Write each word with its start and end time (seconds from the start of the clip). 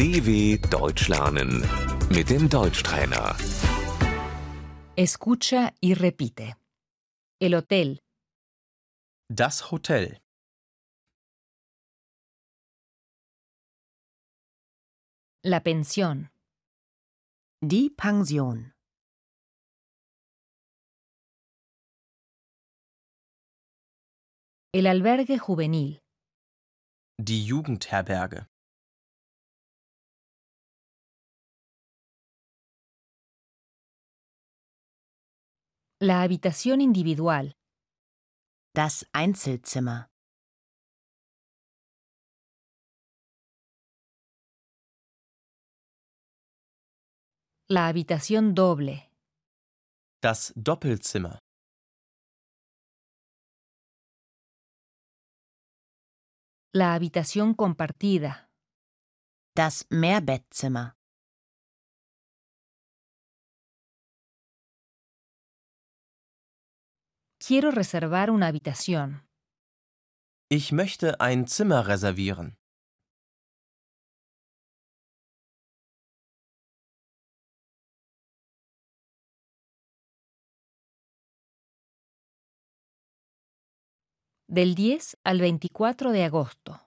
DW 0.00 0.56
Deutsch 0.70 1.08
lernen 1.08 1.60
mit 2.08 2.30
dem 2.30 2.48
Deutschtrainer. 2.48 3.36
Escucha 4.96 5.74
y 5.82 5.92
repite. 5.92 6.56
El 7.38 7.54
hotel, 7.54 7.98
Das 9.28 9.70
Hotel. 9.70 10.18
la 15.44 15.60
pensión, 15.60 16.30
Die 17.62 17.90
Pension. 17.90 18.72
el 24.72 24.86
albergue 24.86 25.38
juvenil, 25.38 26.00
Die 27.18 27.44
Jugendherberge. 27.44 28.46
La 36.02 36.22
habitación 36.22 36.80
individual, 36.80 37.52
Das 38.74 39.06
Einzelzimmer. 39.12 40.08
la 47.68 47.88
habitación 47.88 48.54
doble, 48.54 49.10
Das 50.22 50.52
Doppelzimmer. 50.56 51.38
la 56.72 56.94
habitación 56.94 57.54
compartida, 57.54 58.48
Das 59.56 59.86
Mehrbettzimmer. 59.90 60.94
Quiero 67.50 67.72
reservar 67.72 68.30
una 68.30 68.46
habitación, 68.46 69.26
Ich 70.52 70.70
möchte 70.70 71.20
ein 71.20 71.48
Zimmer 71.48 71.84
reservieren. 71.88 72.56
del 84.46 84.74
10 84.76 85.16
al 85.24 85.40
24 85.40 86.12
de 86.12 86.24
agosto, 86.24 86.80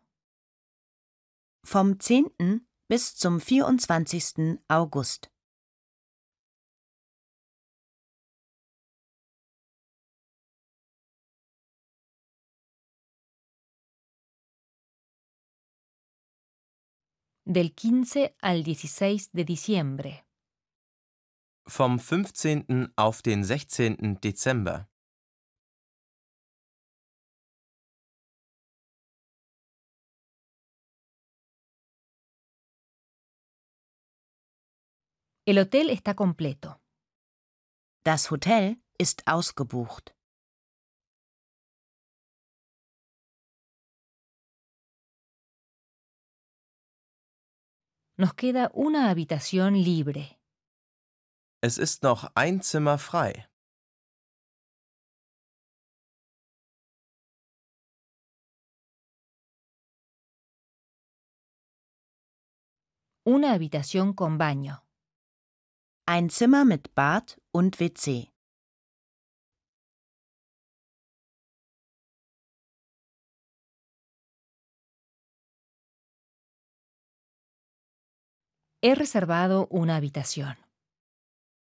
Vom 1.65 1.97
10. 1.99 2.67
bis 2.89 3.15
zum 3.15 3.39
24. 3.41 4.59
August. 4.69 5.32
Del 17.45 17.73
15 17.73 18.35
al 18.41 18.63
16 18.63 19.31
de 19.33 19.43
diciembre, 19.43 20.25
Vom 21.65 21.97
15. 21.99 22.91
auf 22.97 23.21
den 23.21 23.43
16. 23.43 24.19
Dezember. 24.21 24.89
el 35.45 35.59
hotel 35.59 35.89
está 35.89 36.13
completo, 36.13 36.79
Das 38.03 38.31
Hotel 38.31 38.77
ist 38.97 39.25
ausgebucht. 39.27 40.13
Nos 48.17 48.33
queda 48.33 48.69
una 48.73 49.09
habitación 49.09 49.73
libre, 49.83 50.39
Es 51.61 51.77
ist 51.77 52.03
noch 52.03 52.29
ein 52.35 52.61
Zimmer 52.61 52.97
frei. 52.99 53.45
una 63.25 63.53
habitación 63.53 64.13
con 64.13 64.37
baño, 64.37 64.83
Ein 66.05 66.29
Zimmer 66.29 66.65
mit 66.65 66.93
Bad 66.95 67.39
und 67.53 67.79
WC. 67.79 68.32
He 78.83 78.95
reservado 78.95 79.67
una 79.69 79.95
habitación. 79.95 80.57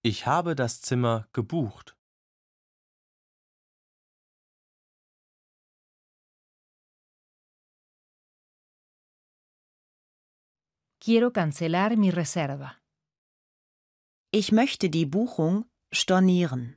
Ich 0.02 0.26
habe 0.26 0.56
das 0.56 0.80
Zimmer 0.80 1.28
gebucht. 1.32 1.96
Quiero 10.98 11.32
cancelar 11.32 11.96
mi 11.96 12.10
reserva. 12.10 12.80
Ich 14.32 14.50
möchte 14.50 14.90
die 14.90 15.06
Buchung 15.06 15.70
stornieren. 15.92 16.76